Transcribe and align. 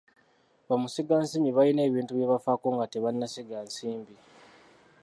Bamusigansimbi 0.67 1.51
balina 1.57 1.81
ebintu 1.89 2.11
bye 2.13 2.27
bafaako 2.31 2.67
nga 2.75 2.85
tebannasiga 2.93 3.57
nsimbi. 3.67 4.15